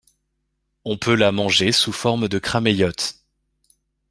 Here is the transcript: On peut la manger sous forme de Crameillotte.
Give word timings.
On 0.83 0.97
peut 0.97 1.13
la 1.13 1.31
manger 1.31 1.71
sous 1.71 1.91
forme 1.91 2.27
de 2.27 2.39
Crameillotte. 2.39 3.19